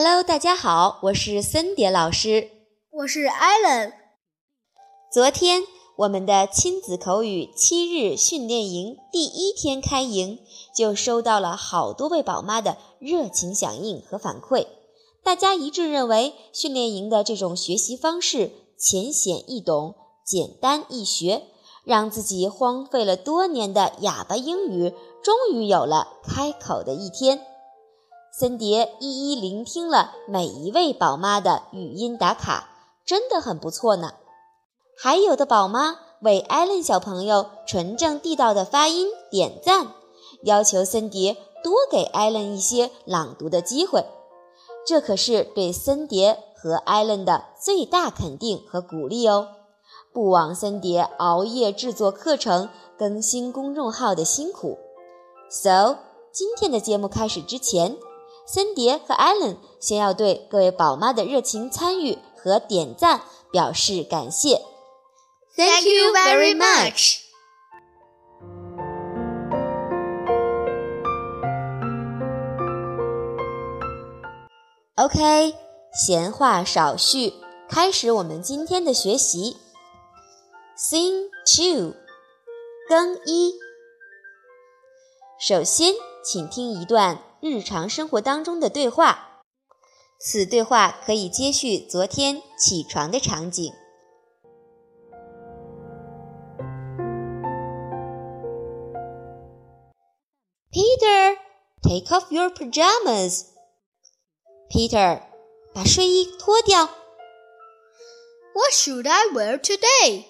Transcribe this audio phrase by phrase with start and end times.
[0.00, 2.50] Hello，大家好，我是森蝶老师，
[2.88, 3.94] 我是 Allen。
[5.12, 5.64] 昨天
[5.96, 10.38] 我们的亲子口语七日训练营第一天开营，
[10.72, 14.68] 就收到了好多位宝妈的热情响应和反馈。
[15.24, 21.42] 大家一致认为，训练营的这种学习方式浅显易懂、简单易学，
[21.82, 27.47] 让自己荒废了多年的哑巴英语终于有了开口的一天。
[28.38, 32.68] 森蝶一一聆听了每一位宝妈的语音打卡，
[33.04, 34.12] 真的很不错呢。
[34.96, 39.88] 还有的宝妈为艾伦小朋友纯正地道的发音点赞，
[40.44, 44.04] 要求森蝶多给艾伦一些朗读的机会。
[44.86, 49.48] 这可是对森蝶和艾伦的最大肯定和鼓励哦！
[50.12, 54.78] 不枉森蝶熬夜制作课程、更新公众号的辛苦。
[55.50, 55.96] So，
[56.30, 57.96] 今天的节目开始之前。
[58.50, 63.20] 森蝶和艾伦先要对各位宝妈的热情参与和点赞
[63.52, 64.62] 表示感谢。
[65.54, 67.18] Thank you very much.
[74.96, 75.54] OK，
[75.92, 77.34] 闲话少叙，
[77.68, 79.58] 开始我们今天的学习。
[80.74, 81.92] Scene two，
[82.88, 83.52] 更衣。
[85.38, 85.92] 首先，
[86.24, 87.27] 请听一段。
[87.39, 89.41] 日常生活当中的对话，
[90.19, 93.73] 此对话可以接续昨天起床的场景。
[100.71, 101.37] Peter,
[101.83, 103.45] take off your pajamas.
[104.69, 105.21] Peter，
[105.73, 106.85] 把睡衣脱掉。
[108.55, 110.25] What should I wear today？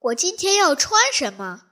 [0.00, 1.62] 我今天要穿什么？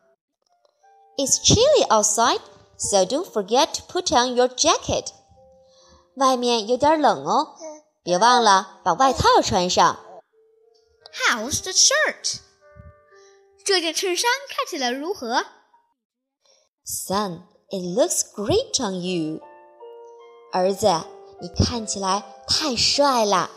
[1.17, 2.41] It's chilly outside.
[2.81, 5.09] So don't forget to put on your jacket.
[6.16, 7.54] 外面有点冷哦，
[8.03, 9.99] 别忘了把外套穿上。
[11.28, 12.41] How's the shirt?
[13.65, 15.44] 这件衬衫看起来如何？
[16.84, 19.41] Son, it looks great on you.
[20.53, 20.87] 儿子，
[21.41, 23.50] 你看起来太帅了。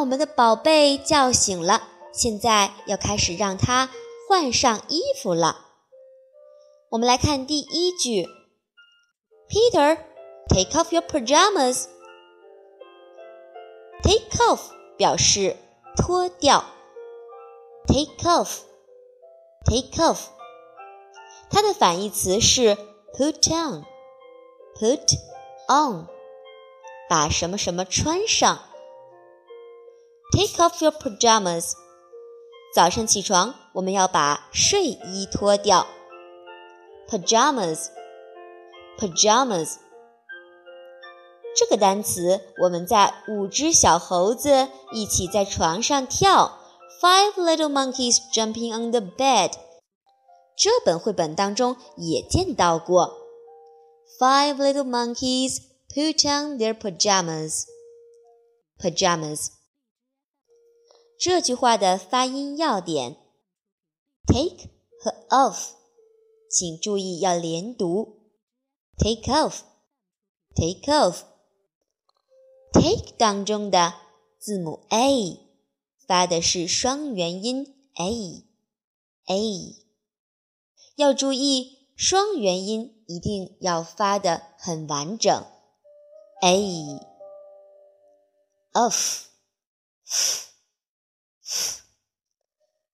[0.00, 3.90] 我们的宝贝叫醒了，现在要开始让他
[4.26, 5.66] 换上衣服了。
[6.88, 8.26] 我们来看第一句
[9.50, 9.98] ：Peter,
[10.48, 11.84] take off your pajamas.
[14.02, 14.60] Take off
[14.96, 15.56] 表示
[15.94, 16.64] 脱掉
[17.86, 18.60] ，take off,
[19.66, 20.28] take off。
[21.50, 22.74] 它的反义词是
[23.12, 23.84] put on,
[24.74, 25.18] put
[25.68, 26.06] on，
[27.06, 28.60] 把什么什么穿上。
[30.32, 31.72] Take off your pajamas。
[32.72, 35.88] 早上起床，我们要把睡衣脱掉。
[37.08, 39.74] Pajamas，pajamas。
[41.56, 46.60] 这个单词我们在五只小猴子一起在床上跳
[47.02, 49.54] ，Five little monkeys jumping on the bed。
[50.56, 53.18] 这本绘本当中也见到过。
[54.20, 55.58] Five little monkeys
[55.92, 57.64] put on their pajamas。
[58.78, 59.59] pajamas。
[61.20, 63.18] 这句话的发音要点
[64.26, 65.72] ，take 和 off，
[66.48, 68.22] 请注意要连读
[68.96, 71.22] ，take off，take off，take
[73.18, 73.92] 当中的
[74.38, 75.38] 字母 a
[76.06, 79.76] 发的是双元音 a，a，
[80.96, 85.44] 要注意双元音一定要发的很完整
[86.40, 87.10] ，a，off。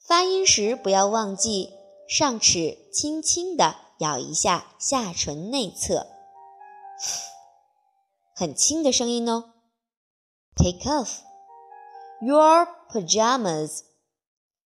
[0.06, 1.70] 发音时不要忘记
[2.08, 6.06] 上齿轻轻地咬一下下唇内侧，
[8.34, 9.52] 很轻的声音哦。
[10.54, 11.18] Take off
[12.20, 13.80] your pajamas.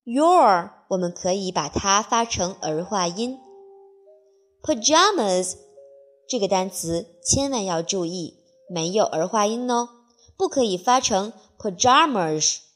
[0.05, 3.39] Your 我们可以把它发成儿化音。
[4.63, 5.57] Pajamas
[6.29, 9.89] 这个单词千万要注意，没有儿化音哦，
[10.37, 12.70] 不可以发成 pajamas。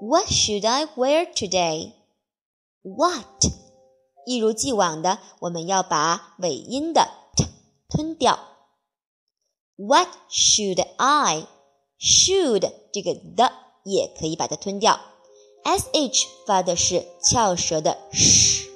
[0.00, 3.24] What should I wear today？What
[4.26, 7.46] 一如既往的，我们要把尾音的 t
[7.88, 8.38] 吞掉。
[9.76, 11.46] What should I?
[11.98, 13.52] Should 这个的
[13.89, 14.99] 也可以把它吞掉。
[15.63, 18.67] sh 发的是翘舌的 sh。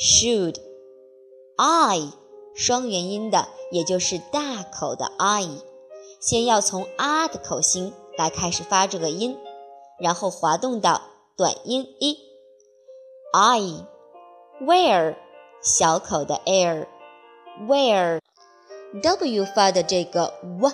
[0.00, 0.60] Should
[1.56, 2.12] I
[2.54, 5.48] 双元音的，也就是大口的 I，
[6.20, 9.36] 先要从啊的口型来开始发这个音，
[9.98, 11.02] 然后滑动到
[11.36, 12.16] 短音 i。
[13.32, 13.86] I。
[14.60, 15.14] Where
[15.62, 18.18] 小口的 air，where
[19.02, 20.72] w 发的这个 w，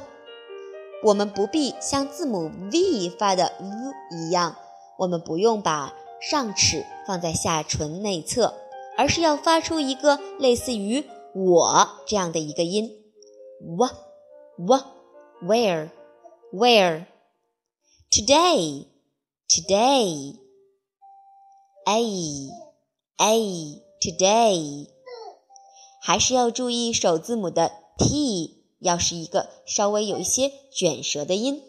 [1.05, 4.57] 我们不必像字母 v 发的 v 一样，
[4.97, 8.55] 我们不用把上齿放在下唇内侧，
[8.97, 11.05] 而是要发出一个类似于
[11.35, 12.91] 我这样的一个音
[13.61, 13.91] ，w
[14.57, 14.81] w
[15.43, 15.91] where
[16.51, 17.05] where
[18.11, 18.87] today
[19.47, 20.37] today
[21.85, 22.49] a
[23.19, 24.89] a today，
[26.01, 28.54] 还是要注意首字母的 t，
[28.85, 31.63] 要是一个稍微有一些卷舌的音。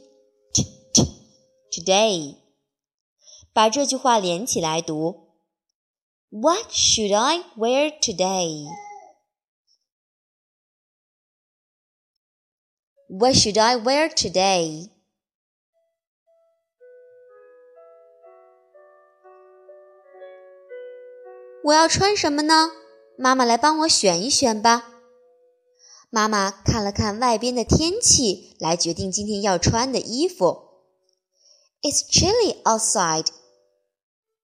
[0.54, 0.64] t
[0.94, 1.02] t
[1.72, 2.36] today，
[3.54, 5.30] 把这句话连起来读。
[6.30, 8.66] What should I wear today?
[13.08, 14.90] What should I wear today?
[21.64, 22.72] 我要穿什么呢？
[23.18, 24.95] 妈妈来帮我选一选吧。
[26.16, 30.62] 妈妈看了看外边的天气，来决定今天要穿的衣服。
[31.82, 33.26] It's chilly outside.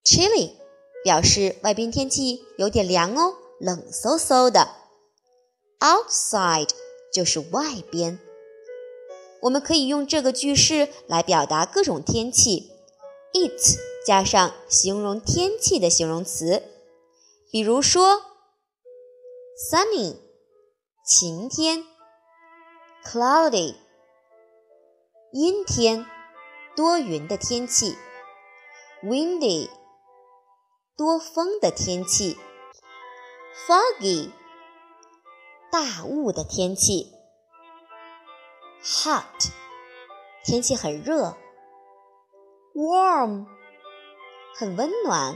[0.04, 0.52] Chilly
[1.02, 4.68] 表示外边天气有点凉哦，冷飕飕的。
[5.80, 6.72] Outside
[7.14, 8.20] 就是外边。
[9.44, 12.74] 我们可以用这个句式来表达各种天气。
[13.32, 16.64] It 加上形容天气的形容词。
[17.50, 18.24] 比如说
[19.72, 20.18] ，sunny
[21.04, 21.84] 晴天
[23.04, 23.76] ，cloudy。
[25.34, 26.06] 阴天
[26.76, 27.98] 多云的天气
[29.02, 29.72] ，windy。
[30.96, 32.38] 多风的天气
[33.68, 34.32] ，foggy。
[35.72, 37.12] 大雾的天气
[38.84, 39.50] ，hot。
[40.44, 41.36] 天气很热
[42.76, 43.48] ，warm。
[44.54, 45.36] 很温暖。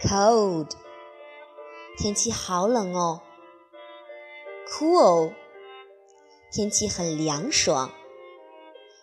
[0.00, 0.70] Cold，
[1.98, 3.20] 天气好冷哦。
[4.70, 5.32] Cool，
[6.52, 7.92] 天气很凉爽。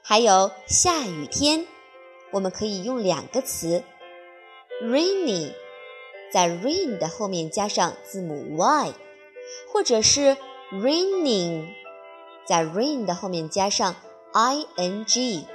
[0.01, 1.67] 还有下雨天，
[2.31, 3.83] 我们可以用两个词
[4.81, 5.53] ：rainy，
[6.31, 8.93] 在 rain 的后面加上字母 y，
[9.71, 10.37] 或者是
[10.71, 11.67] raining，
[12.45, 13.95] 在 rain 的后面加上
[14.33, 15.45] i n g。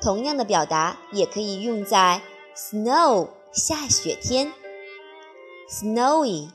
[0.00, 2.22] 同样的表达也可以用在
[2.54, 3.28] snow。
[3.50, 4.52] 下雪天
[5.70, 6.50] ，snowy，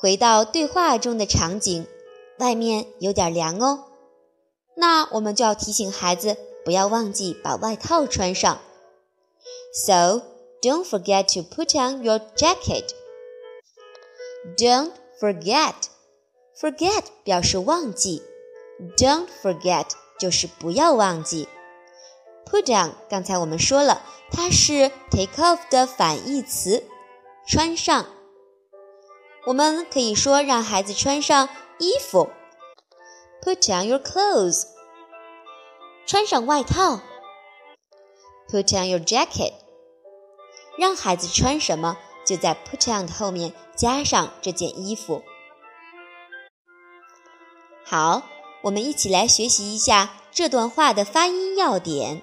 [0.00, 1.86] 回到对话中的场景，
[2.38, 3.86] 外面有点凉哦，
[4.76, 8.60] 那我们就要提醒孩子不要忘记把外套穿上。
[9.72, 10.22] So
[10.62, 12.90] don't forget to put on your jacket.
[14.56, 15.74] Don't forget.
[16.56, 18.22] Forget 表示忘记
[18.96, 19.86] ，Don't forget
[20.18, 21.48] 就是不要忘记。
[22.44, 26.84] Put on 刚才我们说了，它是 take off 的反义词，
[27.46, 28.06] 穿上。
[29.46, 31.48] 我们可以说让孩子穿上
[31.78, 32.30] 衣服
[33.42, 34.64] ，Put on your clothes，
[36.06, 37.00] 穿上外套
[38.50, 39.52] ，Put on your jacket，
[40.76, 41.96] 让孩子穿什么
[42.26, 45.22] 就在 Put on 的后面加上这件衣服。
[47.84, 48.22] 好，
[48.62, 52.22] 我们一起来学习一下这段话的发音要点。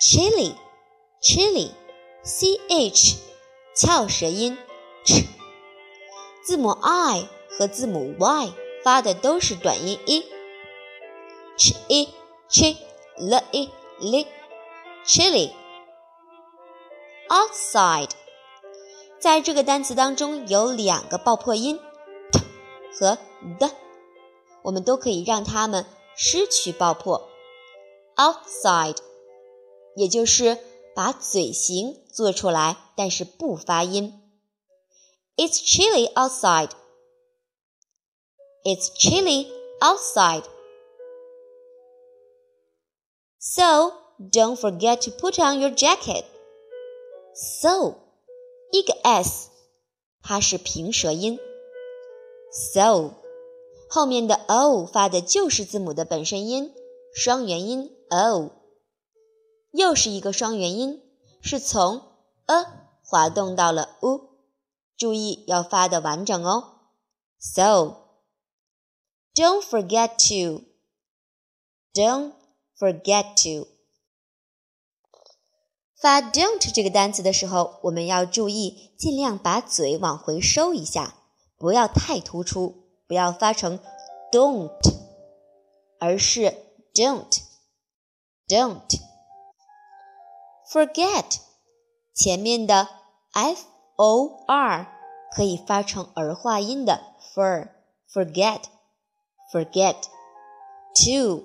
[0.00, 3.16] Chili，chili，c h，
[3.74, 4.58] 翘舌音
[5.04, 5.24] ，ch。
[6.44, 12.08] 字母 i 和字母 y 发的都是短音 i，ch i
[12.50, 12.76] ch
[13.16, 14.26] l i li
[15.06, 15.52] chili
[17.28, 18.10] outside，
[19.18, 21.80] 在这个单词当中有两个爆破音
[22.30, 22.40] t
[22.98, 23.16] 和
[23.58, 23.70] d，
[24.63, 25.85] 我们都可以让它们
[26.15, 27.29] 失去爆破
[28.15, 28.97] outside，
[29.95, 30.57] 也就是
[30.95, 34.21] 把嘴型做出来，但是不发音。
[35.37, 36.71] It's chilly outside.
[38.65, 39.47] It's chilly
[39.79, 40.43] outside.
[43.39, 46.25] So don't forget to put on your jacket.
[47.33, 47.95] So
[48.73, 49.49] 一个 s，
[50.21, 51.39] 它是平舌音。
[52.51, 53.13] So
[53.94, 56.74] 后面的 o 发的就是字母的本身音，
[57.14, 58.50] 双元音 o。
[59.70, 61.00] 又是一个双元音，
[61.40, 62.02] 是从
[62.46, 64.30] a 滑动到了 u。
[64.96, 66.80] 注意要发的完整哦。
[67.38, 68.18] So
[69.32, 70.64] don't forget to
[71.92, 72.32] don't
[72.76, 73.68] forget to
[75.94, 81.14] 发 don't 这个单词的时候，我们要注意，尽量把嘴往回收一下，
[81.56, 83.79] 不要太突出，不要发成
[84.31, 84.71] don't，
[85.99, 86.55] 而是
[86.93, 87.41] don't
[88.47, 88.99] don't
[90.71, 91.39] forget
[92.13, 92.87] 前面的
[93.31, 94.95] f。o r
[95.35, 97.01] 可以发成儿化音的
[97.33, 97.67] for
[98.09, 98.61] forget
[99.51, 100.03] forget
[100.95, 101.43] to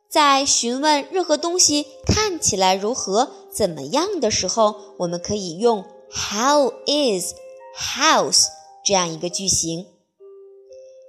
[0.09, 7.35] 在询问任何东西看起来如何、怎么样的时候，我们可以用 How is
[7.77, 8.47] house
[8.85, 9.87] 这样一个句型。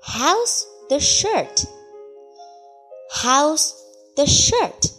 [0.01, 1.65] How's the shirt?
[3.11, 3.73] How's
[4.15, 4.91] the shirt?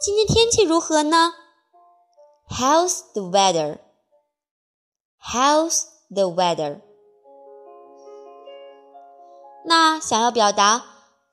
[0.00, 1.34] 今天天气如何呢？
[2.48, 3.78] How's the weather?
[5.22, 6.80] How's the weather?
[9.64, 10.84] 那想要表达，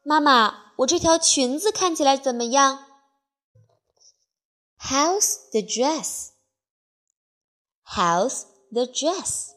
[0.04, 2.86] 妈妈，我这条裙子看起来怎么样？
[4.80, 6.32] How's the dress?
[7.86, 9.52] How's the dress?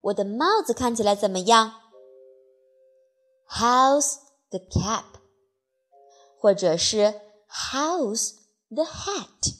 [0.00, 1.74] 我的帽子看起来怎么样？
[3.48, 4.16] How's
[4.50, 5.04] the cap?
[6.38, 8.34] 或者是 How's
[8.68, 9.54] the hat?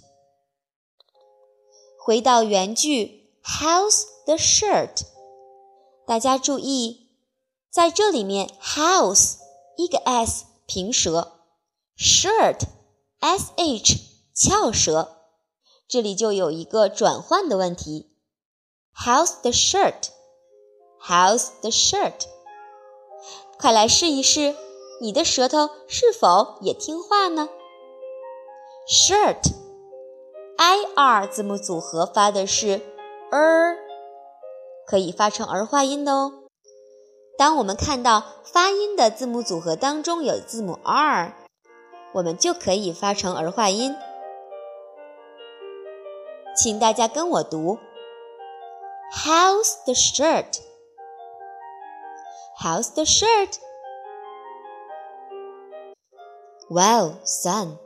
[1.98, 5.06] 回到原句，How's the shirt？
[6.06, 7.08] 大家注意，
[7.70, 9.38] 在这里面，How's
[9.76, 11.40] 一个 s 平舌，
[11.96, 12.60] shirt
[13.20, 13.96] s h
[14.34, 15.16] 翘舌，
[15.88, 18.10] 这里就有一个转换的问题。
[18.94, 19.50] How's the
[21.01, 22.27] How's the shirt？
[23.57, 24.55] 快来试一试，
[25.01, 27.49] 你的舌头是否也听话呢
[28.87, 29.53] ？Shirt。
[30.57, 32.81] i r 字母组合发的是
[33.31, 33.77] er，
[34.85, 36.33] 可以发成儿化音的哦。
[37.37, 41.33] 当我们看到发音的字母组合当中有字母 r，
[42.11, 43.95] 我们就可以发成儿化音。
[46.57, 47.79] 请大家跟我读
[49.13, 50.59] ：How's the shirt?
[52.60, 53.58] How's the shirt?
[56.70, 57.78] Wow, son,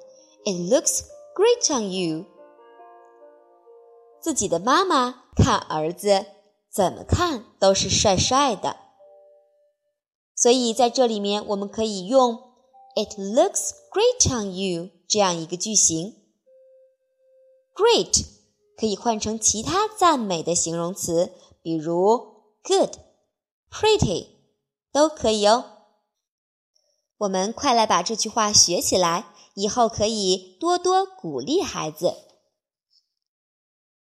[0.45, 1.03] it looks
[1.35, 2.27] great on you.
[4.21, 6.27] 自己的妈妈看儿子
[6.71, 8.77] 怎么看都是帅帅的，
[10.35, 12.53] 所以在这里面我们可以用
[12.95, 16.17] "It looks great on you" 这样一个句型。
[17.75, 18.27] Great
[18.77, 21.33] 可以换成其他赞美的形容词，
[21.63, 24.32] 比如 good、pretty
[24.94, 25.72] 都可以哦。
[27.18, 32.14] 我们快来把这句话学起来，以后可以多多鼓励孩子。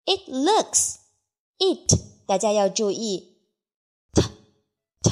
[0.05, 0.95] It looks,
[1.59, 1.93] it
[2.25, 3.37] 大家要注意
[4.13, 4.21] ，t
[5.03, 5.11] t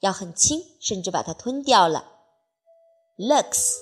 [0.00, 2.12] 要很轻，甚至把它吞掉了。
[3.16, 3.78] Looks,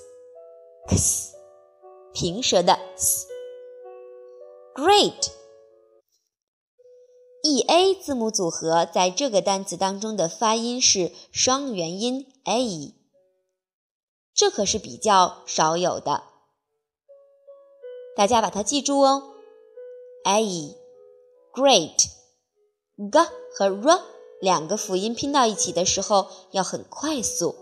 [0.87, 1.35] s
[2.13, 3.27] 平舌的 s。
[4.73, 5.36] Great。
[7.47, 12.93] E a 字母组合在这个单词当中的发音是双元音 a，
[14.33, 16.23] 这可是比较少有的，
[18.17, 19.35] 大家把它记住哦。
[20.25, 22.09] a，great，g
[23.55, 24.01] 和 r
[24.41, 27.55] 两个辅音拼到一起的时候要很快速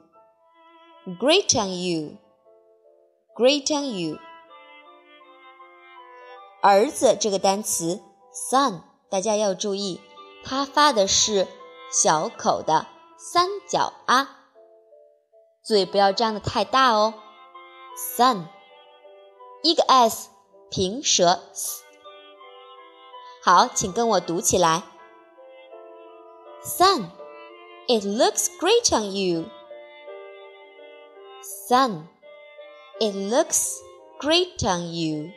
[1.17, 1.72] ，Great on
[3.34, 4.17] you，Great on you。
[6.62, 8.02] 儿子这个单词
[8.34, 10.02] son，大家要注意，
[10.43, 11.47] 它发的是
[11.89, 12.86] 小口的
[13.17, 14.49] 三角啊，
[15.63, 17.13] 嘴不要张得太大哦。
[18.17, 18.47] son，
[19.63, 20.30] 一个 s
[20.69, 21.84] 平舌 s。
[23.41, 24.84] 好，请跟我读起来。
[26.63, 27.10] Son,
[27.88, 29.50] it looks great on you.
[31.41, 32.08] Son,
[33.00, 33.80] it looks
[34.19, 35.32] great on you.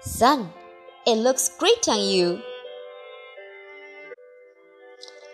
[0.00, 0.48] Son,
[1.04, 2.38] it looks great on you.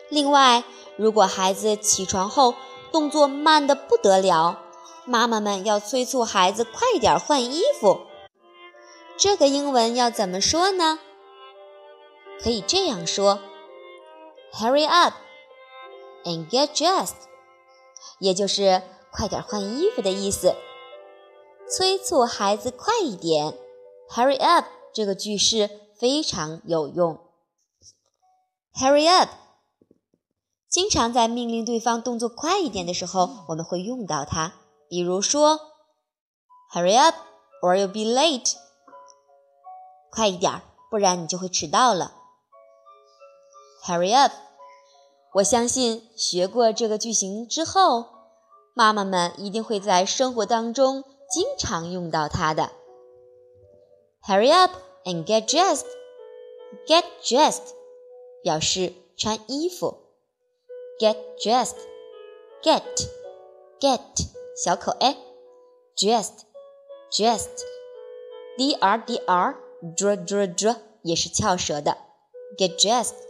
[0.09, 0.65] 另外，
[0.97, 2.57] 如果孩子起床后
[2.91, 4.65] 动作慢得不得了，
[5.05, 8.01] 妈妈们要催促孩子快点换衣服。
[9.17, 10.99] 这个英文要怎么说呢？
[12.43, 13.39] 可以这样说。
[14.59, 15.13] Hurry up
[16.25, 17.29] and get dressed，
[18.19, 20.57] 也就是快点换衣服的意思。
[21.69, 23.59] 催促孩子快一点
[24.09, 24.65] ，Hurry up
[24.95, 27.19] 这个句式非常有用。
[28.73, 29.29] Hurry up，
[30.71, 34.55] 经常在命令对方动作快一点的时候，我们会用到它。
[34.89, 35.61] 比如说
[36.73, 37.15] ，Hurry up
[37.61, 38.55] or you'll be late，
[40.11, 42.15] 快一点，不然你就会迟到了。
[43.85, 44.33] Hurry up。
[45.37, 48.07] 我相信学过这个句型之后，
[48.73, 52.71] 妈妈们一定会在生活当中经常用到它的。
[54.27, 54.73] Hurry up
[55.05, 55.85] and get dressed.
[56.87, 57.75] Get dressed
[58.43, 59.99] 表示穿衣服。
[60.99, 61.77] Get dressed.
[62.63, 62.83] Get
[63.79, 64.01] get
[64.57, 65.17] 小口 a
[65.95, 66.45] dressed
[67.11, 67.61] dressed
[68.57, 71.99] d r d r dr dr dr 也是翘舌的。
[72.57, 73.26] Get dressed.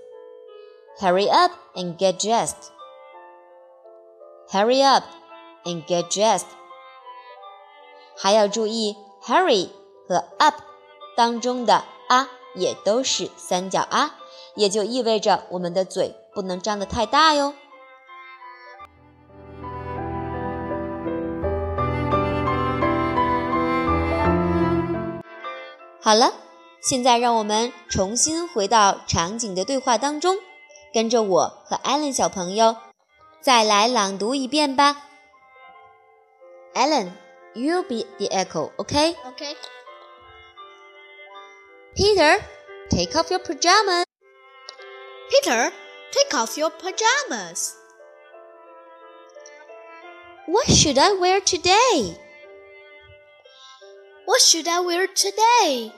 [0.99, 2.71] Hurry up and get dressed.
[4.51, 5.05] Hurry up
[5.63, 6.47] and get dressed.
[8.17, 9.69] 还要注意，hurry
[10.09, 10.63] 和 up
[11.15, 14.15] 当中的啊也都是三角啊，
[14.55, 17.53] 也就意味着我们的嘴不能张得太大哟。
[26.01, 26.33] 好了，
[26.81, 30.39] 现在让我们重新回到场景的对话当中。
[30.96, 32.76] 跟着我和艾伦小朋友
[33.42, 35.08] 再来朗读一遍吧。
[36.74, 37.12] Alan,
[37.54, 39.16] you'll be the echo, okay?
[39.26, 39.56] Okay.
[41.96, 42.40] Peter,
[42.90, 44.06] take off your pajamas.
[45.30, 45.72] Peter,
[46.12, 47.76] take off your pajamas.
[50.48, 52.18] What should I wear today?
[54.26, 55.94] What should I wear today?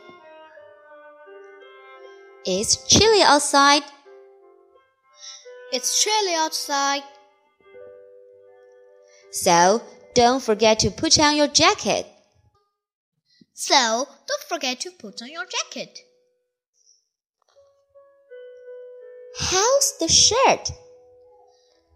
[2.46, 3.84] It's chilly outside.
[5.72, 7.02] It's chilly outside.
[9.31, 9.83] So
[10.14, 12.07] don't forget to put on your jacket.
[13.52, 15.98] So don't forget to put on your jacket.
[19.38, 20.70] How's the shirt?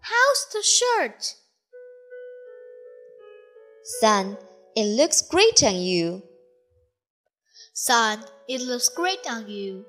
[0.00, 1.34] How's the shirt?
[4.00, 4.36] Son,
[4.76, 6.22] it looks great on you.
[7.72, 9.86] Son, it looks great on you.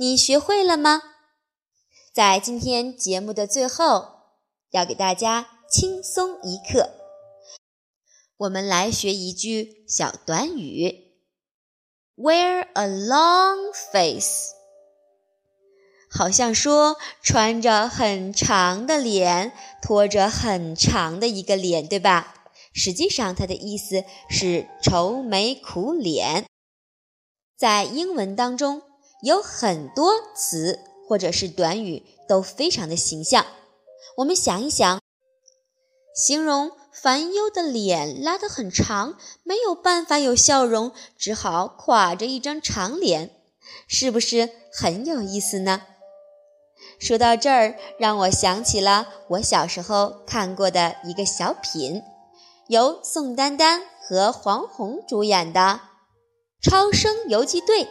[0.00, 1.02] 你学会了吗？
[2.14, 4.20] 在今天节目的最后，
[4.70, 6.90] 要给大家轻松一课。
[8.38, 11.12] 我们来学一句小短语
[12.16, 14.54] ：Wear a long face。
[16.10, 19.52] 好像说穿着很长的脸，
[19.82, 22.48] 拖着很长的一个脸，对吧？
[22.72, 26.46] 实际上，它的意思是愁眉苦脸。
[27.58, 28.82] 在英文当中。
[29.22, 33.46] 有很多词或者是短语都非常的形象。
[34.18, 35.00] 我们想一想，
[36.14, 43.30] 形容烦忧的脸拉得很长，没有办法有笑容，只好垮着一张长脸，
[43.86, 45.82] 是不是很有意思呢？
[46.98, 52.02] 说到这儿，让我想起了我小时候看过的一个小品，
[52.66, 55.60] 由宋丹丹和黄宏主演的
[56.68, 57.84] 《超生游击队》。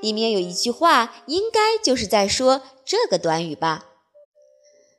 [0.00, 3.86] 里面有一句话，应该就是在说这个短语吧？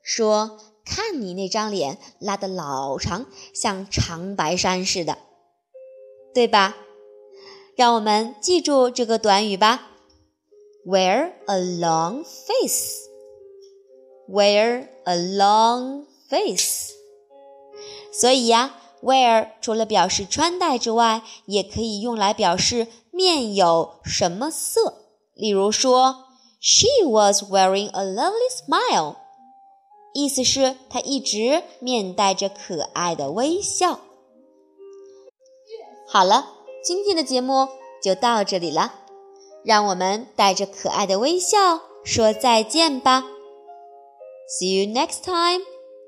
[0.01, 5.17] 说看你那张脸拉得老长，像长白山似的，
[6.33, 6.77] 对吧？
[7.75, 9.89] 让我们记住这个短语吧
[10.85, 12.23] ：wear a long
[14.27, 16.93] face，wear a long face。
[18.11, 22.87] 所以呀，wear 除了表示穿戴之外，也可以用来表示。
[23.11, 25.09] 面有什么色？
[25.33, 26.27] 例如说
[26.61, 29.15] ，She was wearing a lovely smile，
[30.13, 33.99] 意思是她一直面带着可爱的微笑。
[36.07, 37.67] 好了，今天的节目
[38.01, 38.93] 就到这里了，
[39.65, 43.25] 让我们带着可爱的微笑说再见吧。
[44.47, 45.63] See you next time.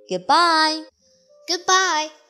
[0.08, 0.86] Goodbye.
[1.46, 2.21] Goodbye.